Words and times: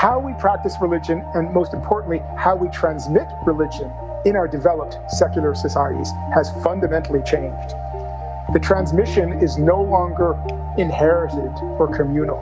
how 0.00 0.18
we 0.18 0.32
practice 0.40 0.76
religion, 0.80 1.22
and 1.34 1.52
most 1.52 1.74
importantly, 1.74 2.22
how 2.34 2.56
we 2.56 2.70
transmit 2.70 3.28
religion 3.44 3.92
in 4.24 4.34
our 4.34 4.48
developed 4.48 4.96
secular 5.10 5.54
societies 5.54 6.10
has 6.32 6.50
fundamentally 6.64 7.20
changed. 7.20 7.74
The 8.54 8.60
transmission 8.62 9.34
is 9.42 9.58
no 9.58 9.82
longer 9.82 10.40
inherited 10.78 11.52
or 11.76 11.94
communal. 11.94 12.40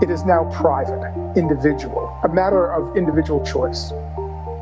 It 0.00 0.08
is 0.08 0.24
now 0.24 0.48
private, 0.52 1.02
individual, 1.36 2.16
a 2.22 2.28
matter 2.28 2.72
of 2.72 2.96
individual 2.96 3.44
choice, 3.44 3.88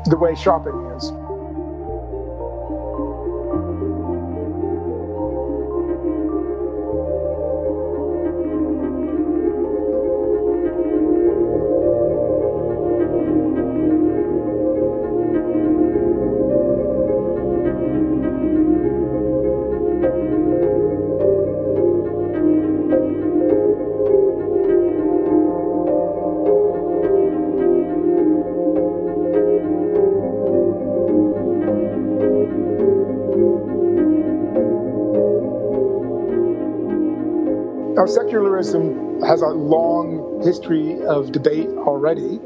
the 0.05 0.17
way 0.17 0.33
shopping 0.33 0.73
is. 0.97 1.11
Now, 37.95 38.07
secularism 38.07 39.21
has 39.21 39.43
a 39.43 39.49
long 39.49 40.41
history 40.43 40.99
of 41.05 41.31
debate 41.31 41.69
already, 41.69 42.39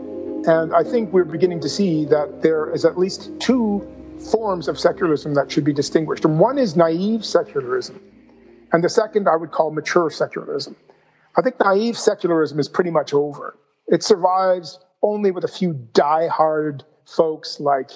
and 0.45 0.75
I 0.75 0.83
think 0.83 1.13
we're 1.13 1.23
beginning 1.23 1.61
to 1.61 1.69
see 1.69 2.03
that 2.03 2.41
there 2.41 2.69
is 2.75 2.83
at 2.83 2.97
least 2.97 3.31
two 3.39 3.81
forms 4.29 4.67
of 4.67 4.77
secularism 4.77 5.35
that 5.35 5.49
should 5.49 5.63
be 5.63 5.71
distinguished. 5.71 6.25
And 6.25 6.37
one 6.37 6.57
is 6.57 6.75
naive 6.75 7.23
secularism, 7.23 7.97
and 8.73 8.83
the 8.83 8.89
second 8.89 9.29
I 9.29 9.37
would 9.37 9.51
call 9.51 9.71
mature 9.71 10.09
secularism. 10.09 10.75
I 11.37 11.41
think 11.41 11.57
naive 11.61 11.97
secularism 11.97 12.59
is 12.59 12.67
pretty 12.67 12.91
much 12.91 13.13
over. 13.13 13.57
It 13.87 14.03
survives 14.03 14.79
only 15.01 15.31
with 15.31 15.45
a 15.45 15.47
few 15.47 15.75
die-hard 15.93 16.83
folks 17.05 17.61
like 17.61 17.91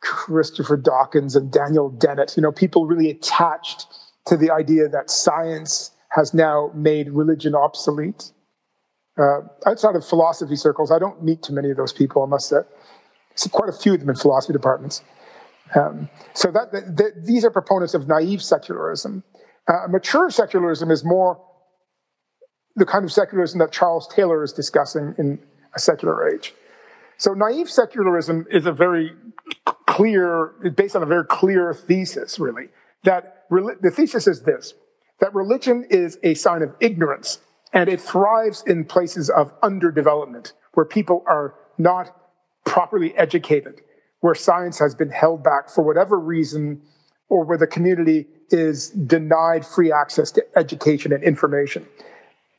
Christopher 0.00 0.76
Dawkins 0.76 1.36
and 1.36 1.52
Daniel 1.52 1.88
Dennett, 1.88 2.36
you 2.36 2.42
know, 2.42 2.50
people 2.50 2.84
really 2.84 3.10
attached 3.10 3.86
to 4.26 4.36
the 4.36 4.50
idea 4.50 4.88
that 4.88 5.08
science 5.08 5.92
has 6.10 6.32
now 6.32 6.70
made 6.74 7.10
religion 7.10 7.54
obsolete. 7.54 8.32
Uh, 9.18 9.40
outside 9.66 9.96
of 9.96 10.06
philosophy 10.06 10.56
circles, 10.56 10.90
I 10.90 10.98
don't 10.98 11.22
meet 11.22 11.42
too 11.42 11.52
many 11.52 11.70
of 11.70 11.76
those 11.76 11.92
people, 11.92 12.22
I 12.22 12.26
must 12.26 12.48
say. 12.48 12.58
Quite 13.50 13.68
a 13.68 13.72
few 13.72 13.94
of 13.94 14.00
them 14.00 14.08
in 14.08 14.16
philosophy 14.16 14.52
departments. 14.52 15.02
Um, 15.74 16.08
so 16.34 16.50
that, 16.50 16.72
that, 16.72 16.96
that, 16.96 17.26
these 17.26 17.44
are 17.44 17.50
proponents 17.50 17.94
of 17.94 18.08
naive 18.08 18.42
secularism. 18.42 19.22
Uh, 19.66 19.86
mature 19.88 20.30
secularism 20.30 20.90
is 20.90 21.04
more 21.04 21.44
the 22.74 22.86
kind 22.86 23.04
of 23.04 23.12
secularism 23.12 23.58
that 23.58 23.72
Charles 23.72 24.08
Taylor 24.08 24.42
is 24.42 24.52
discussing 24.52 25.14
in 25.18 25.38
A 25.74 25.78
Secular 25.78 26.28
Age. 26.28 26.54
So 27.16 27.32
naive 27.32 27.68
secularism 27.68 28.46
is 28.50 28.66
a 28.66 28.72
very 28.72 29.12
clear, 29.86 30.54
based 30.76 30.94
on 30.94 31.02
a 31.02 31.06
very 31.06 31.26
clear 31.26 31.74
thesis, 31.74 32.38
really, 32.38 32.68
that 33.02 33.44
the 33.50 33.92
thesis 33.94 34.26
is 34.26 34.42
this 34.42 34.74
that 35.20 35.34
religion 35.34 35.84
is 35.90 36.18
a 36.22 36.34
sign 36.34 36.62
of 36.62 36.74
ignorance 36.80 37.40
and 37.72 37.88
it 37.88 38.00
thrives 38.00 38.62
in 38.66 38.84
places 38.84 39.28
of 39.28 39.58
underdevelopment 39.60 40.52
where 40.72 40.86
people 40.86 41.24
are 41.26 41.54
not 41.76 42.16
properly 42.64 43.16
educated, 43.16 43.80
where 44.20 44.34
science 44.34 44.78
has 44.78 44.94
been 44.94 45.10
held 45.10 45.42
back 45.42 45.68
for 45.68 45.82
whatever 45.82 46.18
reason, 46.18 46.80
or 47.28 47.44
where 47.44 47.58
the 47.58 47.66
community 47.66 48.26
is 48.50 48.90
denied 48.90 49.66
free 49.66 49.92
access 49.92 50.30
to 50.32 50.44
education 50.56 51.12
and 51.12 51.22
information, 51.22 51.86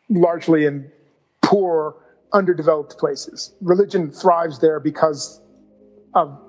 largely 0.10 0.66
in 0.66 0.92
poor, 1.42 1.96
underdeveloped 2.34 2.98
places. 2.98 3.54
Religion 3.62 4.12
thrives 4.12 4.60
there 4.60 4.80
because 4.80 5.42
of 6.14 6.40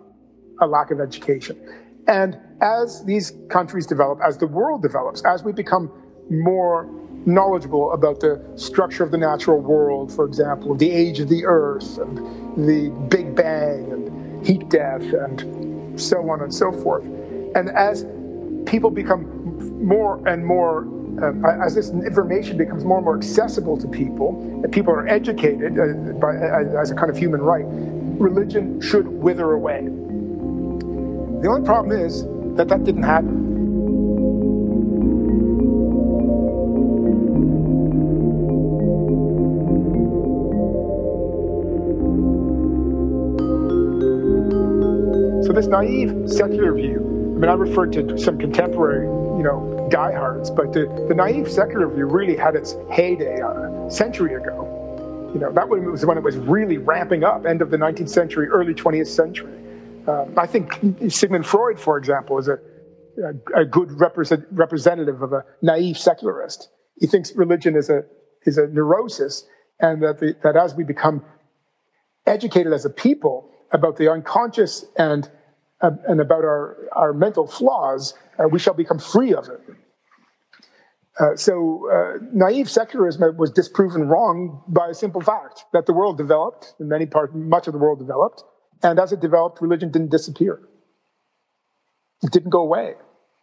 a 0.60 0.66
lack 0.66 0.90
of 0.90 1.00
education. 1.00 1.58
And 2.06 2.38
as 2.60 3.04
these 3.04 3.32
countries 3.48 3.86
develop, 3.86 4.20
as 4.26 4.38
the 4.38 4.46
world 4.46 4.82
develops, 4.82 5.22
as 5.24 5.42
we 5.42 5.52
become 5.52 5.90
more 6.30 6.88
knowledgeable 7.26 7.92
about 7.92 8.20
the 8.20 8.42
structure 8.56 9.04
of 9.04 9.10
the 9.10 9.18
natural 9.18 9.60
world, 9.60 10.12
for 10.12 10.24
example, 10.24 10.74
the 10.74 10.90
age 10.90 11.20
of 11.20 11.28
the 11.28 11.44
earth 11.44 11.98
and 11.98 12.18
the 12.56 12.88
Big 13.08 13.34
Bang 13.34 13.92
and 13.92 14.46
heat 14.46 14.68
death 14.68 15.02
and 15.02 16.00
so 16.00 16.30
on 16.30 16.40
and 16.40 16.54
so 16.54 16.72
forth. 16.72 17.04
And 17.54 17.68
as 17.70 18.06
people 18.64 18.90
become 18.90 19.84
more 19.84 20.26
and 20.26 20.46
more, 20.46 20.82
um, 21.22 21.44
as 21.44 21.74
this 21.74 21.90
information 21.90 22.56
becomes 22.56 22.84
more 22.84 22.98
and 22.98 23.04
more 23.04 23.16
accessible 23.18 23.76
to 23.76 23.88
people, 23.88 24.40
and 24.62 24.72
people 24.72 24.94
are 24.94 25.06
educated 25.06 25.78
uh, 25.78 26.12
by, 26.14 26.36
uh, 26.36 26.80
as 26.80 26.90
a 26.90 26.94
kind 26.94 27.10
of 27.10 27.16
human 27.16 27.42
right, 27.42 27.64
religion 28.18 28.80
should 28.80 29.08
wither 29.08 29.52
away. 29.52 29.82
The 31.42 31.48
only 31.48 31.66
problem 31.66 31.98
is 31.98 32.24
that 32.56 32.68
that 32.68 32.84
didn't 32.84 33.02
happen. 33.02 33.50
So 45.44 45.52
this 45.52 45.66
naive 45.66 46.30
secular 46.30 46.74
view, 46.74 46.98
I 47.36 47.40
mean, 47.40 47.48
I 47.48 47.54
referred 47.54 47.92
to 47.94 48.18
some 48.18 48.38
contemporary, 48.38 49.06
you 49.06 49.42
know, 49.42 49.88
diehards, 49.90 50.50
but 50.50 50.72
the, 50.72 50.86
the 51.08 51.14
naive 51.14 51.50
secular 51.50 51.88
view 51.88 52.06
really 52.06 52.36
had 52.36 52.54
its 52.54 52.76
heyday 52.90 53.40
a 53.40 53.90
century 53.90 54.34
ago. 54.34 55.30
You 55.34 55.40
know, 55.40 55.52
that 55.52 55.68
was 55.68 56.04
when 56.04 56.18
it 56.18 56.22
was 56.22 56.36
really 56.36 56.78
ramping 56.78 57.24
up, 57.24 57.46
end 57.46 57.62
of 57.62 57.70
the 57.70 57.76
19th 57.76 58.10
century, 58.10 58.48
early 58.48 58.74
20th 58.74 59.08
century. 59.08 59.52
Um, 60.10 60.34
I 60.36 60.46
think 60.46 60.66
Sigmund 61.08 61.46
Freud, 61.46 61.78
for 61.78 61.96
example, 61.98 62.38
is 62.38 62.48
a, 62.48 62.58
a, 63.54 63.62
a 63.62 63.64
good 63.64 63.90
represent, 64.00 64.44
representative 64.50 65.22
of 65.22 65.32
a 65.32 65.44
naive 65.62 65.98
secularist. 65.98 66.68
He 66.98 67.06
thinks 67.06 67.34
religion 67.36 67.76
is 67.76 67.88
a, 67.90 68.02
is 68.44 68.58
a 68.58 68.66
neurosis, 68.66 69.46
and 69.78 70.02
that, 70.02 70.18
the, 70.20 70.36
that 70.42 70.56
as 70.56 70.74
we 70.74 70.84
become 70.84 71.24
educated 72.26 72.72
as 72.72 72.84
a 72.84 72.90
people 72.90 73.50
about 73.72 73.96
the 73.96 74.10
unconscious 74.10 74.84
and 74.96 75.30
uh, 75.82 75.90
and 76.06 76.20
about 76.20 76.44
our, 76.44 76.76
our 76.92 77.12
mental 77.14 77.46
flaws, 77.46 78.12
uh, 78.38 78.46
we 78.46 78.58
shall 78.58 78.74
become 78.74 78.98
free 78.98 79.32
of 79.32 79.48
it. 79.48 79.60
Uh, 81.18 81.34
so, 81.36 81.88
uh, 81.90 82.18
naive 82.34 82.68
secularism 82.68 83.34
was 83.38 83.50
disproven 83.50 84.02
wrong 84.06 84.62
by 84.68 84.88
a 84.88 84.94
simple 84.94 85.22
fact 85.22 85.64
that 85.72 85.86
the 85.86 85.94
world 85.94 86.18
developed, 86.18 86.74
in 86.80 86.88
many 86.88 87.06
parts, 87.06 87.32
much 87.34 87.66
of 87.66 87.72
the 87.72 87.78
world 87.78 87.98
developed, 87.98 88.44
and 88.82 88.98
as 88.98 89.12
it 89.12 89.20
developed, 89.20 89.60
religion 89.60 89.90
didn't 89.90 90.10
disappear. 90.10 90.60
It 92.22 92.32
didn't 92.32 92.50
go 92.50 92.60
away. 92.60 92.94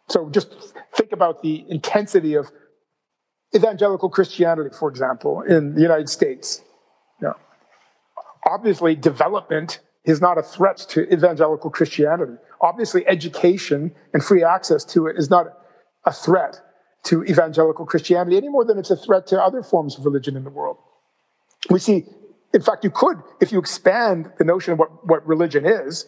So, 0.08 0.30
just 0.30 0.54
think 0.96 1.12
about 1.12 1.42
the 1.42 1.64
intensity 1.68 2.34
of 2.34 2.50
evangelical 3.54 4.08
Christianity, 4.08 4.70
for 4.78 4.88
example, 4.88 5.42
in 5.42 5.74
the 5.74 5.82
United 5.82 6.08
States. 6.08 6.62
You 7.20 7.28
know, 7.28 7.34
obviously, 8.46 8.94
development 8.94 9.80
is 10.04 10.20
not 10.20 10.38
a 10.38 10.42
threat 10.42 10.78
to 10.90 11.12
evangelical 11.12 11.70
Christianity. 11.70 12.34
Obviously, 12.60 13.06
education 13.06 13.94
and 14.14 14.24
free 14.24 14.42
access 14.42 14.84
to 14.86 15.06
it 15.06 15.16
is 15.18 15.28
not 15.28 15.46
a 16.04 16.12
threat 16.12 16.60
to 17.04 17.24
evangelical 17.24 17.84
Christianity 17.84 18.36
any 18.36 18.48
more 18.48 18.64
than 18.64 18.78
it's 18.78 18.90
a 18.90 18.96
threat 18.96 19.26
to 19.28 19.40
other 19.40 19.62
forms 19.62 19.98
of 19.98 20.04
religion 20.04 20.36
in 20.36 20.44
the 20.44 20.50
world. 20.50 20.78
We 21.70 21.78
see, 21.78 22.06
in 22.52 22.62
fact, 22.62 22.84
you 22.84 22.90
could, 22.90 23.18
if 23.40 23.52
you 23.52 23.58
expand 23.58 24.30
the 24.38 24.44
notion 24.44 24.72
of 24.72 24.78
what, 24.78 25.06
what 25.06 25.26
religion 25.26 25.66
is 25.66 26.06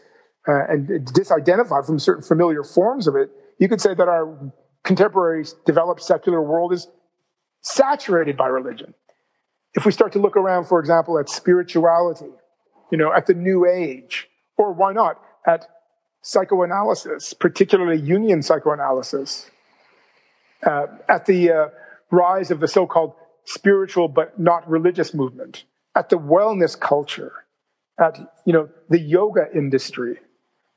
uh, 0.49 0.65
and 0.69 0.89
disidentify 1.07 1.85
from 1.85 1.99
certain 1.99 2.23
familiar 2.23 2.63
forms 2.63 3.07
of 3.07 3.15
it, 3.17 3.31
you 3.59 3.69
could 3.69 3.81
say 3.81 3.95
that 3.95 4.09
our 4.09 4.53
contemporary 4.85 5.45
developed 5.67 6.03
secular 6.03 6.43
world 6.43 6.73
is 6.73 6.89
saturated 7.61 8.37
by 8.37 8.47
religion. 8.47 8.95
If 9.75 9.85
we 9.85 9.93
start 9.93 10.13
to 10.13 10.19
look 10.19 10.37
around, 10.37 10.65
for 10.65 10.81
example, 10.81 11.19
at 11.19 11.29
spirituality 11.29 12.31
you 12.91 12.99
know, 12.99 13.13
at 13.13 13.27
the 13.27 13.35
New 13.35 13.67
Age, 13.67 14.29
or 14.57 14.73
why 14.73 14.93
not 14.93 15.21
at 15.47 15.67
psychoanalysis, 16.23 17.33
particularly 17.33 18.01
Jungian 18.01 18.45
psychoanalysis, 18.45 19.51
uh, 20.67 20.87
at 21.09 21.27
the 21.27 21.51
uh, 21.51 21.69
rise 22.11 22.51
of 22.51 22.61
the 22.61 22.69
so-called 22.69 23.15
spiritual 23.45 24.09
but 24.09 24.39
not 24.39 24.69
religious 24.69 25.15
movement, 25.15 25.65
at 25.95 26.09
the 26.09 26.17
wellness 26.17 26.79
culture, 26.79 27.33
at 27.99 28.19
you 28.45 28.53
know 28.53 28.69
the 28.89 29.01
yoga 29.01 29.47
industry, 29.55 30.19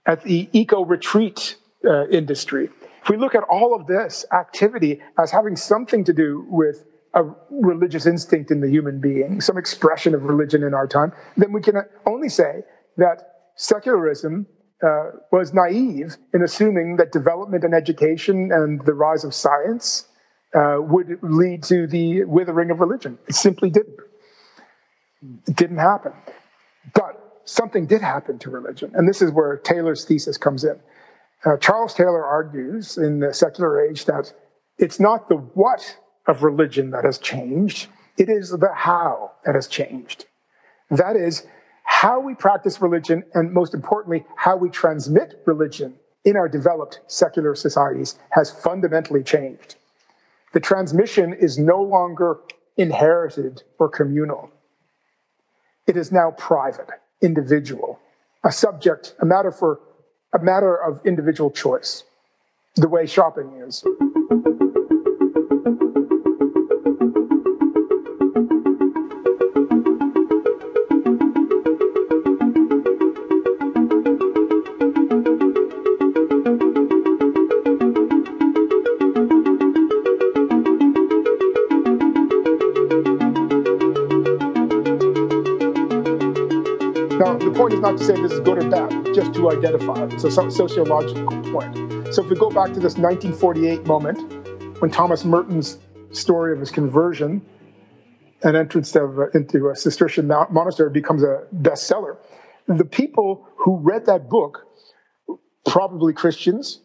at 0.06 0.24
the 0.24 0.50
eco 0.52 0.84
retreat 0.84 1.56
uh, 1.86 2.08
industry. 2.08 2.70
If 3.02 3.10
we 3.10 3.18
look 3.18 3.36
at 3.36 3.44
all 3.44 3.76
of 3.76 3.88
this 3.88 4.26
activity 4.32 5.02
as 5.20 5.32
having 5.32 5.56
something 5.56 6.06
to 6.06 6.14
do 6.14 6.46
with 6.50 6.86
a 7.14 7.24
religious 7.50 8.06
instinct 8.06 8.50
in 8.50 8.62
the 8.62 8.70
human 8.70 9.00
being, 9.00 9.42
some 9.42 9.58
expression 9.58 10.16
of 10.16 10.24
religion 10.24 10.64
in 10.64 10.74
our 10.74 10.88
time, 10.88 11.12
then 11.38 11.52
we 11.52 11.62
can 11.62 11.76
only 12.06 12.30
say 12.30 12.62
that 12.98 13.34
secularism 13.56 14.48
uh, 14.84 15.12
was 15.32 15.54
naive 15.54 16.18
in 16.34 16.42
assuming 16.44 16.98
that 16.98 17.12
development 17.12 17.64
and 17.64 17.74
education 17.74 18.52
and 18.52 18.84
the 18.86 18.94
rise 18.94 19.24
of 19.24 19.34
science 19.34 20.08
uh, 20.56 20.78
would 20.80 21.20
lead 21.22 21.64
to 21.64 21.88
the 21.88 22.24
withering 22.26 22.72
of 22.72 22.80
religion. 22.80 23.18
It 23.28 23.36
simply 23.36 23.70
didn't. 23.70 24.00
It 25.48 25.56
didn't 25.56 25.78
happen. 25.78 26.14
But 26.94 27.42
something 27.46 27.86
did 27.86 28.02
happen 28.02 28.40
to 28.40 28.50
religion, 28.50 28.92
and 28.94 29.08
this 29.08 29.22
is 29.22 29.32
where 29.32 29.58
Taylor's 29.58 30.06
thesis 30.06 30.38
comes 30.38 30.64
in. 30.64 30.80
Uh, 31.46 31.58
Charles 31.58 31.94
Taylor 31.94 32.24
argues 32.24 32.98
in 32.98 33.20
the 33.20 33.34
secular 33.34 33.82
age 33.82 34.06
that 34.06 34.34
it's 34.78 35.00
not 35.00 35.28
the 35.28 35.36
what 35.36 35.98
of 36.28 36.44
religion 36.44 36.92
that 36.92 37.04
has 37.04 37.18
changed, 37.18 37.88
it 38.18 38.30
is 38.30 38.52
the 38.52 38.74
how 38.74 39.32
that 39.46 39.56
has 39.56 39.68
changed. 39.68 40.26
That 40.90 41.16
is, 41.16 41.46
how 41.84 42.20
we 42.20 42.34
practice 42.34 42.82
religion, 42.82 43.24
and 43.34 43.52
most 43.52 43.74
importantly, 43.74 44.26
how 44.36 44.56
we 44.56 44.70
transmit 44.70 45.42
religion 45.46 45.96
in 46.24 46.38
our 46.38 46.48
developed 46.48 47.02
secular 47.08 47.56
societies 47.56 48.18
has 48.32 48.50
fundamentally 48.50 49.24
changed. 49.24 49.76
The 50.54 50.60
transmission 50.60 51.34
is 51.34 51.58
no 51.58 51.82
longer 51.82 52.38
inherited 52.78 53.64
or 53.80 53.90
communal. 53.90 54.52
It 55.86 55.98
is 55.98 56.12
now 56.12 56.32
private, 56.32 56.88
individual, 57.22 58.00
a 58.44 58.52
subject, 58.52 59.16
a 59.20 59.26
matter 59.26 59.52
for 59.52 59.80
a 60.34 60.40
matter 60.40 60.76
of 60.76 61.06
individual 61.06 61.52
choice, 61.52 62.04
the 62.76 62.88
way 62.88 63.06
shopping 63.06 63.62
is. 63.66 63.84
Point 87.54 87.74
is 87.74 87.80
not 87.80 87.98
to 87.98 88.04
say 88.04 88.14
this 88.22 88.32
is 88.32 88.40
good 88.40 88.64
or 88.64 88.70
bad, 88.70 89.14
just 89.14 89.34
to 89.36 89.52
identify. 89.52 90.06
It's 90.06 90.24
a 90.24 90.32
sociological 90.32 91.28
point. 91.52 92.14
So 92.14 92.24
if 92.24 92.30
we 92.30 92.36
go 92.36 92.50
back 92.50 92.74
to 92.74 92.80
this 92.80 92.98
1948 92.98 93.86
moment 93.86 94.82
when 94.82 94.92
Thomas 94.92 95.24
Merton's 95.24 95.78
story 96.12 96.54
of 96.54 96.60
his 96.60 96.72
conversion 96.72 97.42
and 98.44 98.58
entrance 98.58 98.96
uh, 98.96 99.30
into 99.34 99.70
a 99.70 99.76
Cistercian 99.76 100.28
monastery 100.28 100.90
becomes 100.90 101.24
a 101.24 101.44
bestseller, 101.56 102.18
the 102.68 102.86
people 102.86 103.48
who 103.58 103.78
read 103.78 104.06
that 104.06 104.30
book, 104.30 104.66
probably 105.66 106.14
Christians, 106.14 106.82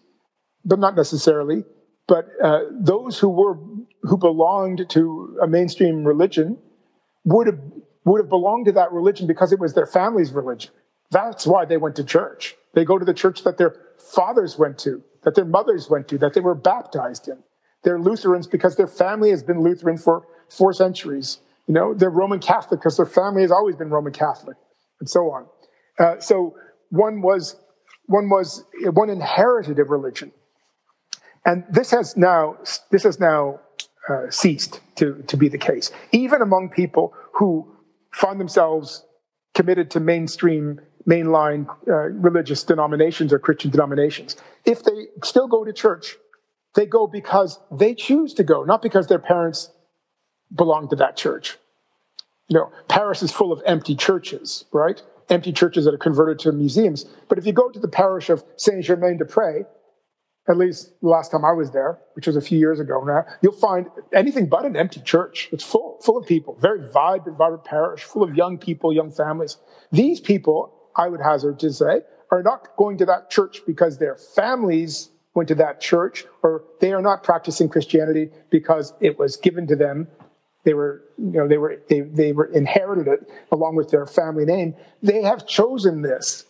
but 0.64 0.78
not 0.78 0.96
necessarily, 0.96 1.64
but 2.06 2.26
uh, 2.42 2.60
those 2.80 3.18
who 3.18 3.28
were 3.28 3.58
who 4.02 4.16
belonged 4.16 4.88
to 4.90 5.38
a 5.42 5.46
mainstream 5.46 6.04
religion 6.04 6.58
would 7.24 7.46
have 7.46 7.58
would 8.08 8.20
have 8.20 8.28
belonged 8.28 8.66
to 8.66 8.72
that 8.72 8.92
religion 8.92 9.26
because 9.26 9.52
it 9.52 9.60
was 9.60 9.74
their 9.74 9.86
family's 9.86 10.32
religion. 10.32 10.72
That's 11.10 11.46
why 11.46 11.64
they 11.64 11.76
went 11.76 11.96
to 11.96 12.04
church. 12.04 12.56
They 12.74 12.84
go 12.84 12.98
to 12.98 13.04
the 13.04 13.14
church 13.14 13.44
that 13.44 13.58
their 13.58 13.76
fathers 13.98 14.58
went 14.58 14.78
to, 14.80 15.02
that 15.24 15.34
their 15.34 15.44
mothers 15.44 15.88
went 15.90 16.08
to, 16.08 16.18
that 16.18 16.34
they 16.34 16.40
were 16.40 16.54
baptized 16.54 17.28
in. 17.28 17.38
They're 17.84 17.98
Lutherans 17.98 18.46
because 18.46 18.76
their 18.76 18.86
family 18.86 19.30
has 19.30 19.42
been 19.42 19.60
Lutheran 19.60 19.98
for 19.98 20.26
four 20.48 20.72
centuries. 20.72 21.38
You 21.66 21.74
know, 21.74 21.94
they're 21.94 22.10
Roman 22.10 22.40
Catholic 22.40 22.80
because 22.80 22.96
their 22.96 23.06
family 23.06 23.42
has 23.42 23.50
always 23.50 23.76
been 23.76 23.90
Roman 23.90 24.12
Catholic, 24.12 24.56
and 25.00 25.08
so 25.08 25.30
on. 25.30 25.46
Uh, 25.98 26.18
so 26.18 26.54
one 26.90 27.22
was 27.22 27.56
one 28.06 28.28
was 28.30 28.64
one 28.92 29.10
inherited 29.10 29.78
a 29.78 29.84
religion, 29.84 30.32
and 31.44 31.64
this 31.70 31.90
has 31.90 32.16
now 32.16 32.56
this 32.90 33.02
has 33.02 33.20
now 33.20 33.60
uh, 34.08 34.30
ceased 34.30 34.80
to 34.96 35.22
to 35.26 35.36
be 35.36 35.48
the 35.48 35.58
case, 35.58 35.92
even 36.10 36.40
among 36.40 36.70
people 36.70 37.12
who 37.34 37.77
find 38.10 38.40
themselves 38.40 39.04
committed 39.54 39.90
to 39.92 40.00
mainstream, 40.00 40.80
mainline 41.06 41.66
uh, 41.88 42.10
religious 42.10 42.62
denominations 42.62 43.32
or 43.32 43.38
Christian 43.38 43.70
denominations. 43.70 44.36
If 44.64 44.82
they 44.82 45.06
still 45.24 45.48
go 45.48 45.64
to 45.64 45.72
church, 45.72 46.16
they 46.74 46.86
go 46.86 47.06
because 47.06 47.58
they 47.70 47.94
choose 47.94 48.34
to 48.34 48.44
go, 48.44 48.62
not 48.64 48.82
because 48.82 49.06
their 49.06 49.18
parents 49.18 49.70
belong 50.54 50.88
to 50.90 50.96
that 50.96 51.16
church. 51.16 51.58
You 52.48 52.58
know, 52.58 52.72
Paris 52.88 53.22
is 53.22 53.32
full 53.32 53.52
of 53.52 53.62
empty 53.66 53.94
churches, 53.94 54.64
right? 54.72 55.02
Empty 55.28 55.52
churches 55.52 55.84
that 55.84 55.94
are 55.94 55.98
converted 55.98 56.38
to 56.40 56.52
museums. 56.52 57.04
But 57.28 57.38
if 57.38 57.46
you 57.46 57.52
go 57.52 57.68
to 57.68 57.78
the 57.78 57.88
parish 57.88 58.30
of 58.30 58.44
Saint 58.56 58.84
Germain 58.84 59.18
des 59.18 59.24
Prés, 59.24 59.66
at 60.48 60.56
least 60.56 60.92
the 61.00 61.08
last 61.08 61.30
time 61.30 61.44
I 61.44 61.52
was 61.52 61.70
there, 61.70 61.98
which 62.14 62.26
was 62.26 62.36
a 62.36 62.40
few 62.40 62.58
years 62.58 62.80
ago 62.80 63.02
now, 63.04 63.24
you'll 63.42 63.52
find 63.52 63.86
anything 64.14 64.46
but 64.48 64.64
an 64.64 64.76
empty 64.76 65.00
church. 65.00 65.48
It's 65.52 65.64
full, 65.64 65.98
full 66.02 66.16
of 66.16 66.26
people, 66.26 66.56
very 66.60 66.80
vibrant, 66.90 67.36
vibrant 67.36 67.64
parish, 67.64 68.02
full 68.02 68.22
of 68.22 68.34
young 68.34 68.58
people, 68.58 68.92
young 68.92 69.10
families. 69.10 69.58
These 69.92 70.20
people, 70.20 70.72
I 70.96 71.08
would 71.08 71.20
hazard 71.20 71.58
to 71.60 71.72
say, 71.72 72.00
are 72.30 72.42
not 72.42 72.76
going 72.76 72.98
to 72.98 73.06
that 73.06 73.30
church 73.30 73.62
because 73.66 73.98
their 73.98 74.16
families 74.16 75.10
went 75.34 75.48
to 75.48 75.54
that 75.54 75.80
church, 75.80 76.24
or 76.42 76.64
they 76.80 76.92
are 76.92 77.02
not 77.02 77.22
practicing 77.22 77.68
Christianity 77.68 78.30
because 78.50 78.92
it 79.00 79.18
was 79.18 79.36
given 79.36 79.66
to 79.68 79.76
them. 79.76 80.08
They 80.64 80.74
were, 80.74 81.04
you 81.16 81.32
know, 81.32 81.46
they 81.46 81.58
were, 81.58 81.80
they, 81.88 82.00
they 82.00 82.32
were 82.32 82.46
inherited 82.46 83.06
it 83.06 83.30
along 83.52 83.76
with 83.76 83.90
their 83.90 84.06
family 84.06 84.44
name. 84.44 84.74
They 85.02 85.22
have 85.22 85.46
chosen 85.46 86.02
this 86.02 86.44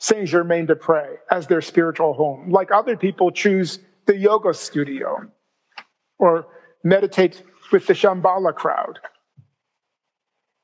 Saint 0.00 0.26
Germain 0.26 0.64
des 0.64 0.74
Prés 0.74 1.18
as 1.30 1.46
their 1.46 1.60
spiritual 1.60 2.14
home, 2.14 2.50
like 2.50 2.72
other 2.72 2.96
people 2.96 3.30
choose 3.30 3.80
the 4.06 4.16
yoga 4.16 4.54
studio 4.54 5.30
or 6.18 6.46
meditate 6.82 7.42
with 7.70 7.86
the 7.86 7.92
Shambhala 7.92 8.54
crowd. 8.54 8.98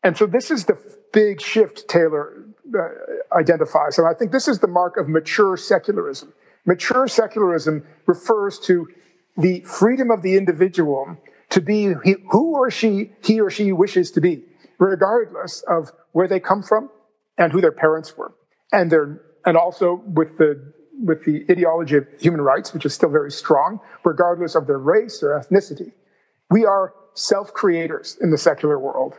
And 0.03 0.17
so 0.17 0.27
this 0.27 0.51
is 0.51 0.65
the 0.65 0.79
big 1.13 1.43
shift 1.43 1.87
Taylor 1.87 2.47
uh, 2.75 3.37
identifies. 3.37 3.99
And 3.99 4.09
I 4.09 4.15
think 4.15 4.33
this 4.33 4.49
is 4.49 4.61
the 4.61 4.69
mark 4.69 4.97
of 4.97 5.07
mature 5.07 5.59
secularism. 5.59 6.33
Mature 6.65 7.07
secularism 7.07 7.87
refers 8.07 8.59
to 8.61 8.89
the 9.37 9.61
freedom 9.61 10.11
of 10.11 10.23
the 10.23 10.37
individual 10.37 11.19
to 11.51 11.61
be 11.61 11.93
who 12.31 12.57
or 12.57 12.71
she, 12.71 13.13
he 13.23 13.39
or 13.39 13.51
she 13.51 13.71
wishes 13.71 14.11
to 14.13 14.21
be, 14.23 14.45
regardless 14.79 15.63
of 15.69 15.93
where 16.13 16.27
they 16.27 16.41
come 16.41 16.63
from 16.63 16.89
and 17.37 17.53
who 17.53 17.61
their 17.61 17.73
parents 17.73 18.17
were 18.17 18.33
and 18.73 18.91
their 18.91 19.21
and 19.47 19.57
also 19.57 20.03
with 20.07 20.37
the 20.39 20.75
with 20.99 21.25
the 21.25 21.45
ideology 21.51 21.97
of 21.97 22.07
human 22.19 22.41
rights, 22.41 22.73
which 22.73 22.87
is 22.87 22.95
still 22.95 23.11
very 23.11 23.31
strong, 23.31 23.81
regardless 24.05 24.55
of 24.55 24.67
their 24.67 24.79
race 24.79 25.23
or 25.23 25.39
ethnicity. 25.39 25.93
We 26.51 26.65
are 26.65 26.95
self-creators 27.15 28.17
in 28.21 28.31
the 28.31 28.39
secular 28.39 28.79
world. 28.79 29.19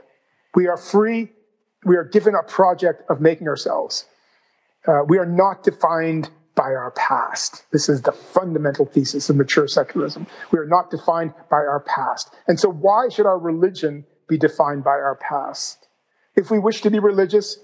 We 0.55 0.67
are 0.67 0.77
free. 0.77 1.29
We 1.85 1.95
are 1.95 2.03
given 2.03 2.33
a 2.33 2.41
project 2.41 3.03
of 3.09 3.21
making 3.21 3.47
ourselves. 3.47 4.05
Uh, 4.87 5.01
we 5.07 5.19
are 5.19 5.25
not 5.25 5.63
defined 5.63 6.29
by 6.55 6.73
our 6.73 6.91
past. 6.91 7.65
This 7.71 7.87
is 7.87 8.01
the 8.01 8.11
fundamental 8.11 8.85
thesis 8.85 9.29
of 9.29 9.35
mature 9.35 9.67
secularism. 9.67 10.25
We 10.51 10.57
are 10.57 10.65
not 10.65 10.89
defined 10.89 11.33
by 11.51 11.57
our 11.57 11.79
past. 11.79 12.33
And 12.47 12.59
so 12.59 12.69
why 12.69 13.09
should 13.09 13.27
our 13.27 13.37
religion 13.37 14.05
be 14.27 14.37
defined 14.37 14.83
by 14.83 14.91
our 14.91 15.15
past? 15.15 15.87
If 16.35 16.49
we 16.49 16.57
wish 16.57 16.81
to 16.81 16.89
be 16.89 16.99
religious, 16.99 17.59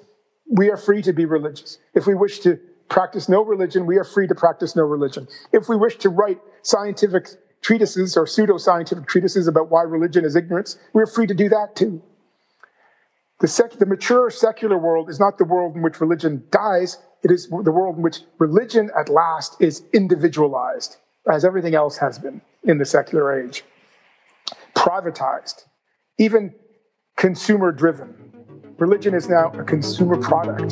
we 0.54 0.70
are 0.70 0.78
free 0.78 1.02
to 1.02 1.14
be 1.14 1.26
religious. 1.26 1.80
If 1.96 2.06
we 2.06 2.14
wish 2.14 2.40
to 2.42 2.60
practice 2.88 3.28
no 3.28 3.44
religion, 3.44 3.88
we 3.88 3.98
are 3.98 4.04
free 4.04 4.28
to 4.28 4.36
practice 4.36 4.76
no 4.76 4.84
religion. 4.84 5.28
If 5.52 5.68
we 5.68 5.76
wish 5.76 5.98
to 5.98 6.10
write 6.10 6.40
scientific 6.62 7.28
treatises 7.62 8.16
or 8.16 8.28
pseudo-scientific 8.28 9.08
treatises 9.08 9.48
about 9.48 9.72
why 9.72 9.82
religion 9.82 10.24
is 10.24 10.36
ignorance, 10.36 10.78
we're 10.94 11.08
free 11.08 11.26
to 11.26 11.34
do 11.34 11.50
that 11.50 11.76
too. 11.76 12.04
The, 13.40 13.48
sec- 13.48 13.80
the 13.80 13.88
mature 13.88 14.30
secular 14.30 14.78
world 14.78 15.10
is 15.10 15.20
not 15.20 15.40
the 15.40 15.46
world 15.46 15.76
in 15.76 15.82
which 15.82 16.00
religion 16.00 16.44
dies, 16.52 17.00
it 17.24 17.32
is 17.32 17.48
the 17.50 17.72
world 17.72 17.98
in 17.98 18.04
which 18.04 18.22
religion 18.38 18.92
at 18.98 19.10
last 19.10 19.56
is 19.60 19.84
individualized, 19.92 20.98
as 21.28 21.44
everything 21.44 21.74
else 21.74 21.98
has 21.98 22.20
been 22.20 22.42
in 22.64 22.78
the 22.78 22.86
secular 22.86 23.34
age. 23.34 23.64
Privatized, 24.76 25.64
even 26.20 26.54
consumer 27.18 27.72
driven. 27.72 28.33
Religion 28.78 29.14
is 29.14 29.30
now 29.30 29.52
a 29.52 29.64
consumer 29.64 30.18
product. 30.18 30.72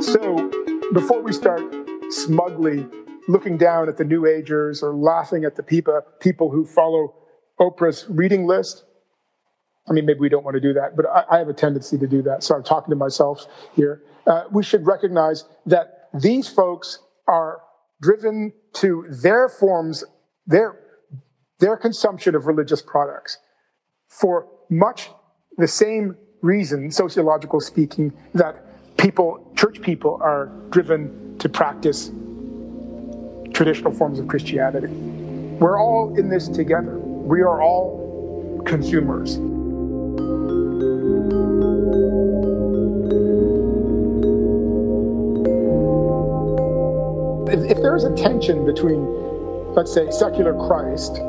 So, 0.00 0.50
before 0.92 1.22
we 1.22 1.32
start 1.32 1.62
smugly 2.10 2.86
looking 3.28 3.56
down 3.56 3.88
at 3.88 3.96
the 3.96 4.04
New 4.04 4.26
Agers 4.26 4.82
or 4.82 4.94
laughing 4.94 5.44
at 5.44 5.56
the 5.56 5.62
people 5.62 6.50
who 6.50 6.64
follow 6.64 7.14
Oprah's 7.60 8.06
reading 8.08 8.46
list, 8.46 8.84
I 9.88 9.92
mean, 9.92 10.06
maybe 10.06 10.20
we 10.20 10.28
don't 10.28 10.44
want 10.44 10.54
to 10.54 10.60
do 10.60 10.72
that, 10.74 10.96
but 10.96 11.06
I, 11.06 11.38
have 11.38 11.48
a 11.48 11.52
tendency 11.52 11.98
to 11.98 12.06
do 12.06 12.22
that. 12.22 12.44
So 12.44 12.54
I'm 12.54 12.62
talking 12.62 12.90
to 12.90 12.96
myself 12.96 13.46
here. 13.74 14.02
Uh, 14.26 14.44
we 14.52 14.62
should 14.62 14.86
recognize 14.86 15.44
that 15.66 16.08
these 16.14 16.48
folks 16.48 17.00
are 17.26 17.60
driven 18.00 18.52
to 18.74 19.06
their 19.08 19.48
forms, 19.48 20.04
their, 20.46 20.78
their 21.62 21.76
consumption 21.76 22.34
of 22.34 22.46
religious 22.46 22.82
products 22.82 23.38
for 24.08 24.48
much 24.68 25.10
the 25.58 25.68
same 25.68 26.16
reason, 26.42 26.90
sociological 26.90 27.60
speaking, 27.60 28.12
that 28.34 28.96
people, 28.96 29.48
church 29.56 29.80
people, 29.80 30.18
are 30.20 30.46
driven 30.70 31.38
to 31.38 31.48
practice 31.48 32.10
traditional 33.54 33.92
forms 33.92 34.18
of 34.18 34.26
Christianity. 34.26 34.88
We're 34.88 35.80
all 35.80 36.18
in 36.18 36.28
this 36.28 36.48
together. 36.48 36.98
We 36.98 37.42
are 37.42 37.62
all 37.62 38.60
consumers. 38.66 39.36
If, 47.70 47.82
there's 47.82 48.02
a 48.02 48.14
tension 48.16 48.64
between, 48.64 49.04
let's 49.74 49.92
say, 49.92 50.10
secular 50.10 50.54
Christ 50.66 51.20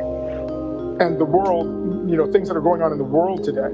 and 1.03 1.19
the 1.19 1.25
world, 1.25 1.67
you 2.09 2.15
know, 2.15 2.31
things 2.31 2.47
that 2.47 2.55
are 2.55 2.61
going 2.61 2.81
on 2.81 2.93
in 2.93 2.97
the 2.97 3.03
world 3.03 3.43
today, 3.43 3.73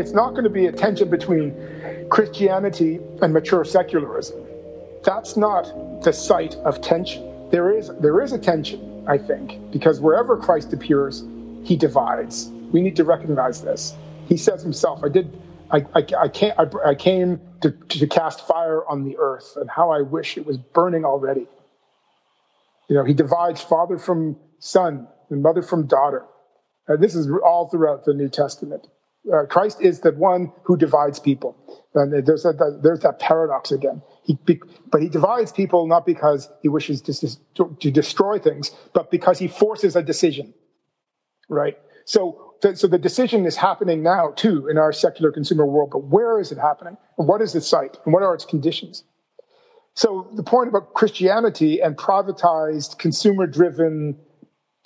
it's 0.00 0.12
not 0.12 0.30
going 0.30 0.44
to 0.44 0.50
be 0.50 0.66
a 0.66 0.72
tension 0.72 1.10
between 1.10 1.52
Christianity 2.08 3.00
and 3.20 3.32
mature 3.32 3.64
secularism. 3.64 4.40
That's 5.02 5.36
not 5.36 6.02
the 6.02 6.12
site 6.12 6.54
of 6.58 6.80
tension. 6.80 7.50
There 7.50 7.76
is 7.76 7.90
there 8.00 8.22
is 8.22 8.32
a 8.32 8.38
tension, 8.38 9.04
I 9.08 9.18
think, 9.18 9.72
because 9.72 10.00
wherever 10.00 10.36
Christ 10.36 10.72
appears, 10.72 11.24
he 11.64 11.76
divides. 11.76 12.48
We 12.72 12.80
need 12.80 12.96
to 12.96 13.04
recognize 13.04 13.60
this. 13.60 13.94
He 14.26 14.36
says 14.36 14.62
himself, 14.62 15.02
"I 15.04 15.08
did, 15.08 15.36
I, 15.70 15.78
I, 15.94 16.06
I 16.24 16.28
came, 16.28 16.52
I, 16.58 16.66
I 16.86 16.94
came 16.94 17.40
to, 17.60 17.70
to 17.70 18.06
cast 18.06 18.46
fire 18.46 18.86
on 18.86 19.04
the 19.04 19.16
earth, 19.18 19.56
and 19.56 19.68
how 19.68 19.90
I 19.90 20.00
wish 20.00 20.38
it 20.38 20.46
was 20.46 20.58
burning 20.58 21.04
already." 21.04 21.46
You 22.88 22.96
know, 22.96 23.04
he 23.04 23.14
divides 23.14 23.60
father 23.60 23.98
from 23.98 24.36
son 24.58 25.08
and 25.30 25.42
mother 25.42 25.62
from 25.62 25.86
daughter. 25.86 26.24
Uh, 26.88 26.96
this 26.96 27.14
is 27.14 27.30
all 27.44 27.68
throughout 27.68 28.04
the 28.04 28.14
New 28.14 28.28
Testament 28.28 28.86
uh, 29.32 29.46
Christ 29.46 29.80
is 29.80 30.00
the 30.00 30.12
one 30.12 30.52
who 30.64 30.76
divides 30.76 31.18
people. 31.18 31.56
And 31.94 32.26
there's, 32.26 32.44
a, 32.44 32.52
there's 32.82 33.00
that 33.00 33.18
paradox 33.18 33.70
again. 33.70 34.02
He, 34.24 34.38
but 34.90 35.00
he 35.00 35.08
divides 35.08 35.52
people 35.52 35.86
not 35.86 36.04
because 36.04 36.50
he 36.62 36.68
wishes 36.68 37.00
to, 37.02 37.76
to 37.80 37.90
destroy 37.90 38.38
things, 38.38 38.70
but 38.92 39.10
because 39.10 39.38
he 39.38 39.48
forces 39.48 39.96
a 39.96 40.02
decision, 40.02 40.52
right? 41.48 41.78
So, 42.04 42.54
so 42.74 42.86
the 42.86 42.98
decision 42.98 43.46
is 43.46 43.56
happening 43.56 44.02
now 44.02 44.32
too 44.36 44.68
in 44.68 44.76
our 44.76 44.92
secular 44.92 45.30
consumer 45.30 45.66
world, 45.66 45.90
but 45.92 46.04
where 46.04 46.38
is 46.38 46.52
it 46.52 46.58
happening? 46.58 46.96
And 47.16 47.28
what 47.28 47.40
is 47.40 47.54
its 47.54 47.66
site? 47.66 47.96
And 48.04 48.12
what 48.12 48.22
are 48.22 48.34
its 48.34 48.44
conditions? 48.44 49.04
So 49.94 50.28
the 50.34 50.42
point 50.42 50.68
about 50.68 50.92
Christianity 50.94 51.80
and 51.80 51.96
privatized, 51.96 52.98
consumer-driven 52.98 54.16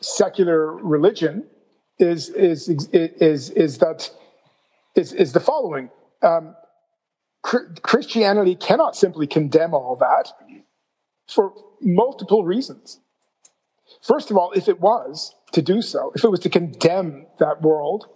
secular 0.01 0.75
religion 0.75 1.47
is, 1.99 2.29
is, 2.29 2.69
is, 2.69 3.51
is 3.51 3.79
that 3.79 4.11
is, 4.95 5.13
is 5.13 5.33
the 5.33 5.41
following. 5.41 5.91
Um, 6.23 6.55
Christianity 7.43 8.55
cannot 8.55 8.97
simply 8.97 9.27
condemn 9.27 9.73
all 9.73 9.97
that 9.97 10.33
for 11.29 11.55
multiple 11.81 12.45
reasons. 12.45 13.01
First 14.03 14.31
of 14.31 14.37
all, 14.37 14.53
if 14.53 14.69
it 14.69 14.81
was 14.81 15.35
to 15.53 15.63
do 15.63 15.81
so, 15.81 16.13
if 16.15 16.25
it 16.25 16.29
was 16.29 16.41
to 16.41 16.51
condemn 16.51 17.27
that 17.39 17.63
world, 17.63 18.07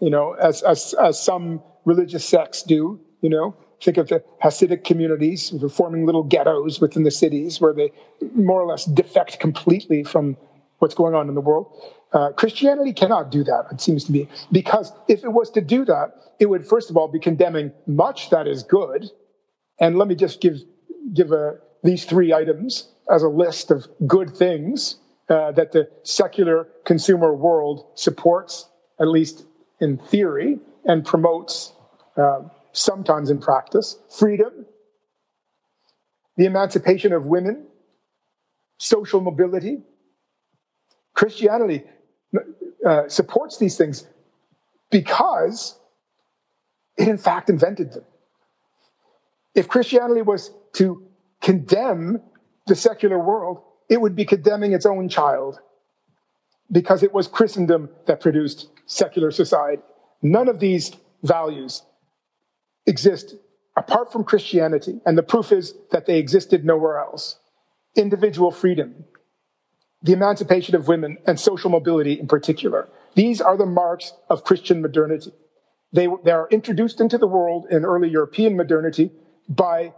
you 0.00 0.10
know, 0.10 0.32
as, 0.32 0.62
as, 0.62 0.94
as 0.94 1.22
some 1.22 1.62
religious 1.84 2.24
sects 2.24 2.62
do, 2.62 3.00
you 3.20 3.30
know, 3.30 3.56
think 3.80 3.96
of 3.96 4.08
the 4.08 4.22
Hasidic 4.42 4.84
communities 4.84 5.52
forming 5.72 6.06
little 6.06 6.22
ghettos 6.22 6.80
within 6.80 7.04
the 7.04 7.10
cities 7.10 7.60
where 7.60 7.72
they 7.72 7.92
more 8.34 8.60
or 8.60 8.66
less 8.66 8.84
defect 8.84 9.40
completely 9.40 10.04
from 10.04 10.36
what's 10.82 10.96
going 10.96 11.14
on 11.14 11.28
in 11.28 11.34
the 11.36 11.40
world. 11.40 11.72
Uh, 12.12 12.30
Christianity 12.32 12.92
cannot 12.92 13.30
do 13.30 13.44
that, 13.44 13.66
it 13.70 13.80
seems 13.80 14.04
to 14.04 14.12
me, 14.12 14.28
because 14.50 14.92
if 15.06 15.22
it 15.22 15.32
was 15.32 15.48
to 15.52 15.60
do 15.60 15.84
that, 15.84 16.06
it 16.40 16.46
would 16.46 16.66
first 16.66 16.90
of 16.90 16.96
all 16.96 17.06
be 17.06 17.20
condemning 17.20 17.72
much 17.86 18.30
that 18.30 18.48
is 18.48 18.64
good. 18.64 19.08
And 19.78 19.96
let 19.96 20.08
me 20.08 20.16
just 20.16 20.40
give 20.40 20.56
give 21.14 21.30
a, 21.32 21.58
these 21.84 22.04
three 22.04 22.32
items 22.34 22.88
as 23.08 23.22
a 23.22 23.28
list 23.28 23.70
of 23.70 23.86
good 24.06 24.30
things 24.36 24.96
uh, 25.28 25.52
that 25.52 25.70
the 25.72 25.88
secular 26.02 26.68
consumer 26.84 27.32
world 27.32 27.86
supports, 27.94 28.68
at 29.00 29.08
least 29.08 29.44
in 29.80 29.98
theory, 29.98 30.58
and 30.84 31.04
promotes 31.04 31.72
uh, 32.16 32.40
sometimes 32.72 33.30
in 33.30 33.38
practice: 33.38 33.98
freedom, 34.18 34.66
the 36.36 36.44
emancipation 36.44 37.12
of 37.12 37.26
women, 37.26 37.66
social 38.78 39.20
mobility. 39.20 39.82
Christianity 41.22 41.84
uh, 42.84 43.06
supports 43.06 43.56
these 43.56 43.76
things 43.76 44.08
because 44.90 45.78
it 46.98 47.06
in 47.06 47.16
fact 47.16 47.48
invented 47.48 47.92
them. 47.92 48.02
If 49.54 49.68
Christianity 49.68 50.22
was 50.22 50.50
to 50.72 51.06
condemn 51.40 52.20
the 52.66 52.74
secular 52.74 53.20
world, 53.20 53.62
it 53.88 54.00
would 54.00 54.16
be 54.16 54.24
condemning 54.24 54.72
its 54.72 54.84
own 54.84 55.08
child 55.08 55.60
because 56.72 57.04
it 57.04 57.14
was 57.14 57.28
Christendom 57.28 57.90
that 58.08 58.20
produced 58.20 58.70
secular 58.86 59.30
society. 59.30 59.82
None 60.22 60.48
of 60.48 60.58
these 60.58 60.90
values 61.22 61.82
exist 62.84 63.36
apart 63.76 64.10
from 64.10 64.24
Christianity, 64.24 65.00
and 65.06 65.16
the 65.16 65.22
proof 65.22 65.52
is 65.52 65.74
that 65.92 66.06
they 66.06 66.18
existed 66.18 66.64
nowhere 66.64 66.98
else. 66.98 67.38
Individual 67.94 68.50
freedom, 68.50 69.04
the 70.02 70.12
emancipation 70.12 70.74
of 70.74 70.88
women, 70.88 71.18
and 71.26 71.38
social 71.38 71.70
mobility 71.70 72.18
in 72.18 72.26
particular. 72.26 72.88
These 73.14 73.40
are 73.40 73.56
the 73.56 73.66
marks 73.66 74.12
of 74.28 74.44
Christian 74.44 74.82
modernity. 74.82 75.32
They, 75.92 76.08
they 76.24 76.30
are 76.30 76.48
introduced 76.50 77.00
into 77.00 77.18
the 77.18 77.26
world 77.26 77.66
in 77.70 77.84
early 77.84 78.08
European 78.08 78.56
modernity 78.56 79.12
by 79.48 79.92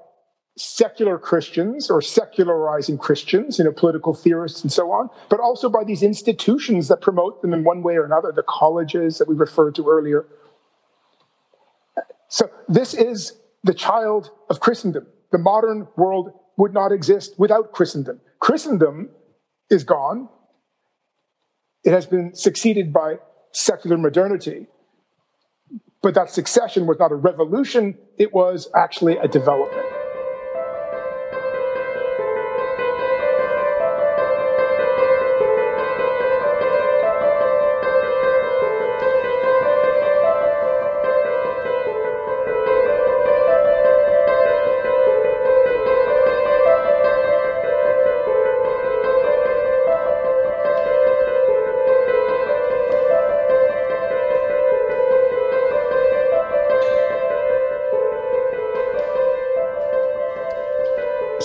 secular 0.57 1.19
Christians 1.19 1.91
or 1.91 2.01
secularizing 2.01 2.99
Christians, 2.99 3.59
you 3.59 3.65
know, 3.65 3.73
political 3.73 4.15
theorists 4.15 4.63
and 4.63 4.73
so 4.73 4.91
on, 4.93 5.11
but 5.29 5.41
also 5.41 5.69
by 5.69 5.85
these 5.85 6.03
institutions 6.03 6.89
that 6.89 7.01
promote 7.01 7.43
them 7.43 7.53
in 7.53 7.65
one 7.65 7.83
way 7.83 7.97
or 7.97 8.05
another, 8.05 8.31
the 8.31 8.45
colleges 8.47 9.19
that 9.19 9.29
we 9.29 9.35
referred 9.35 9.75
to 9.77 9.89
earlier. 9.89 10.27
So 12.29 12.51
this 12.69 12.95
is 12.95 13.41
the 13.65 13.75
child 13.75 14.31
of 14.49 14.61
Christendom. 14.61 15.07
The 15.33 15.39
modern 15.39 15.89
world 15.97 16.33
would 16.57 16.73
not 16.73 16.93
exist 16.93 17.35
without 17.39 17.73
Christendom. 17.73 18.21
Christendom 18.39 19.11
is 19.71 19.85
gone. 19.85 20.29
It 21.85 21.93
has 21.93 22.07
been 22.07 22.35
succeeded 22.35 22.93
by 22.93 23.17
secular 23.53 23.97
modernity. 23.99 24.67
But 26.03 26.15
that 26.15 26.31
succession 26.31 26.87
was 26.87 26.99
not 26.99 27.13
a 27.13 27.15
revolution, 27.15 27.97
it 28.19 28.35
was 28.35 28.69
actually 28.75 29.17
a 29.17 29.27
development. 29.27 29.84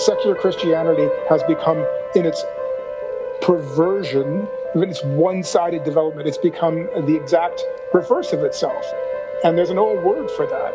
Secular 0.00 0.34
Christianity 0.34 1.08
has 1.28 1.42
become, 1.44 1.86
in 2.14 2.24
its 2.24 2.42
perversion, 3.42 4.48
in 4.74 4.82
its 4.82 5.02
one 5.04 5.42
sided 5.42 5.84
development, 5.84 6.26
it's 6.26 6.38
become 6.38 6.88
the 7.06 7.14
exact 7.14 7.62
reverse 7.92 8.32
of 8.32 8.42
itself. 8.42 8.84
And 9.44 9.56
there's 9.56 9.70
an 9.70 9.78
old 9.78 10.02
word 10.02 10.30
for 10.32 10.46
that. 10.46 10.74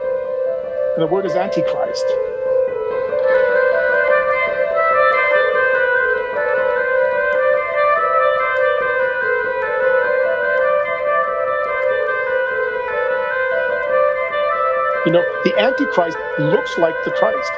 And 0.95 1.03
the 1.03 1.07
word 1.07 1.25
is 1.25 1.33
Antichrist. 1.33 2.05
You 15.05 15.11
know, 15.11 15.23
the 15.43 15.53
Antichrist 15.59 16.17
looks 16.39 16.77
like 16.79 16.95
the 17.05 17.11
Christ 17.11 17.51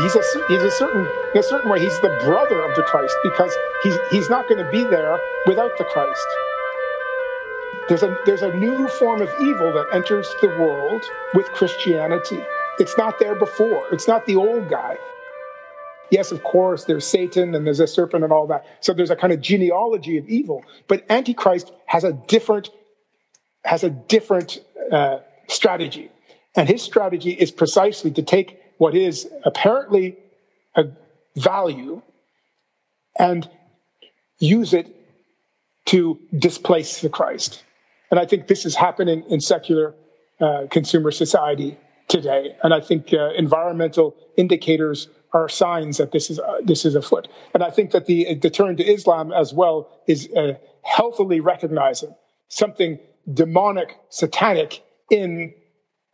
he's 0.00 0.14
a 0.14 0.22
he's 0.48 0.62
a 0.62 0.70
certain 0.70 1.06
in 1.34 1.40
a 1.40 1.42
certain 1.42 1.70
way 1.70 1.80
he's 1.80 1.98
the 2.00 2.16
brother 2.24 2.62
of 2.62 2.74
the 2.76 2.82
Christ 2.82 3.14
because 3.22 3.54
he's 3.82 3.96
he's 4.10 4.30
not 4.30 4.48
going 4.48 4.64
to 4.64 4.70
be 4.70 4.84
there 4.84 5.18
without 5.46 5.76
the 5.78 5.84
Christ. 5.84 6.26
There's 7.88 8.02
a 8.02 8.16
there's 8.26 8.42
a 8.42 8.52
new 8.54 8.88
form 8.88 9.22
of 9.22 9.30
evil 9.40 9.72
that 9.72 9.86
enters 9.92 10.28
the 10.40 10.48
world 10.48 11.02
with 11.34 11.46
Christianity. 11.52 12.42
It's 12.78 12.96
not 12.98 13.18
there 13.18 13.34
before. 13.34 13.84
It's 13.92 14.06
not 14.06 14.26
the 14.26 14.36
old 14.36 14.68
guy. 14.68 14.96
Yes, 16.10 16.30
of 16.30 16.42
course, 16.42 16.84
there's 16.84 17.06
Satan 17.06 17.54
and 17.54 17.66
there's 17.66 17.80
a 17.80 17.86
serpent 17.86 18.22
and 18.22 18.32
all 18.32 18.46
that. 18.46 18.64
So 18.80 18.92
there's 18.92 19.10
a 19.10 19.16
kind 19.16 19.32
of 19.32 19.40
genealogy 19.40 20.18
of 20.18 20.28
evil. 20.28 20.64
But 20.86 21.04
Antichrist 21.10 21.72
has 21.86 22.04
a 22.04 22.12
different, 22.12 22.70
has 23.64 23.82
a 23.82 23.90
different 23.90 24.60
uh, 24.92 25.18
strategy. 25.48 26.10
And 26.54 26.68
his 26.68 26.82
strategy 26.82 27.32
is 27.32 27.50
precisely 27.50 28.10
to 28.12 28.22
take 28.22 28.60
what 28.78 28.94
is 28.94 29.28
apparently 29.44 30.16
a 30.74 30.84
value 31.36 32.02
and 33.18 33.48
use 34.38 34.74
it 34.74 34.94
to 35.86 36.18
displace 36.36 37.00
the 37.00 37.08
Christ. 37.08 37.64
And 38.10 38.20
I 38.20 38.26
think 38.26 38.46
this 38.46 38.66
is 38.66 38.76
happening 38.76 39.24
in 39.28 39.40
secular 39.40 39.94
uh, 40.40 40.66
consumer 40.70 41.10
society 41.10 41.78
today. 42.08 42.56
And 42.62 42.74
I 42.74 42.80
think 42.80 43.12
uh, 43.12 43.30
environmental 43.36 44.14
indicators 44.36 45.08
are 45.32 45.48
signs 45.48 45.96
that 45.98 46.12
this 46.12 46.30
is 46.30 46.38
uh, 46.38 46.58
this 46.64 46.84
is 46.84 46.94
afoot. 46.94 47.28
And 47.52 47.62
I 47.62 47.70
think 47.70 47.90
that 47.90 48.06
the 48.06 48.34
the 48.34 48.50
turn 48.50 48.76
to 48.76 48.84
Islam 48.84 49.32
as 49.32 49.52
well 49.52 49.88
is 50.06 50.28
uh, 50.36 50.54
healthily 50.82 51.40
recognizing 51.40 52.14
something 52.48 52.98
demonic, 53.32 53.96
satanic 54.08 54.82
in 55.10 55.52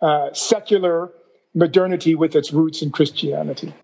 uh, 0.00 0.32
secular 0.32 1.12
modernity 1.54 2.14
with 2.14 2.34
its 2.34 2.52
roots 2.52 2.82
in 2.82 2.90
Christianity. 2.90 3.74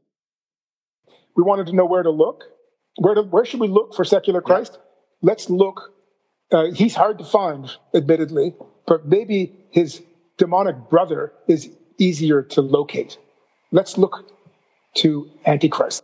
We 1.36 1.42
wanted 1.42 1.66
to 1.68 1.74
know 1.74 1.84
where 1.84 2.02
to 2.02 2.10
look. 2.10 2.44
Where 2.96 3.14
to, 3.14 3.22
where 3.22 3.44
should 3.44 3.60
we 3.60 3.68
look 3.68 3.94
for 3.94 4.04
secular 4.04 4.40
Christ? 4.40 4.72
Yeah. 4.74 4.80
Let's 5.22 5.48
look. 5.48 5.92
Uh, 6.50 6.72
he's 6.72 6.94
hard 6.94 7.18
to 7.18 7.24
find, 7.24 7.70
admittedly, 7.94 8.54
but 8.86 9.06
maybe 9.06 9.54
his 9.70 10.02
demonic 10.38 10.88
brother 10.88 11.32
is 11.46 11.70
easier 11.98 12.42
to 12.42 12.60
locate. 12.60 13.18
Let's 13.70 13.98
look 13.98 14.30
to 14.96 15.30
Antichrist. 15.44 16.02